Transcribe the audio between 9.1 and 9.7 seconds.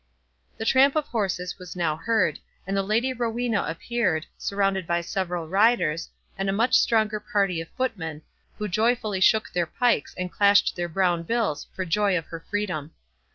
shook their